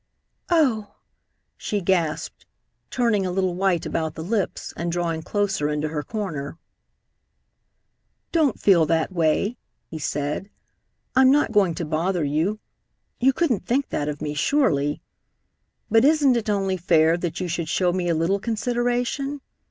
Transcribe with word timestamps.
"Oh!" 0.49 0.95
she 1.57 1.79
gasped, 1.79 2.47
turning 2.89 3.23
a 3.23 3.29
little 3.31 3.53
white 3.53 3.85
about 3.85 4.15
the 4.15 4.23
lips, 4.23 4.73
and 4.75 4.91
drawing 4.91 5.21
closer 5.21 5.69
into 5.69 5.89
her 5.89 6.01
corner. 6.01 6.57
"Don't 8.31 8.59
feel 8.59 8.87
that 8.87 9.11
way," 9.11 9.57
he 9.85 9.99
said. 9.99 10.49
"I'm 11.15 11.29
not 11.29 11.51
going 11.51 11.75
to 11.75 11.85
bother 11.85 12.23
you. 12.23 12.59
You 13.19 13.31
couldn't 13.31 13.67
think 13.67 13.89
that 13.89 14.09
of 14.09 14.23
me, 14.23 14.33
surely. 14.33 15.03
But 15.87 16.03
isn't 16.03 16.35
it 16.35 16.49
only 16.49 16.77
fair 16.77 17.15
that 17.17 17.39
you 17.39 17.47
should 17.47 17.69
show 17.69 17.93
me 17.93 18.09
a 18.09 18.15
little 18.15 18.39
consideration? 18.39 19.41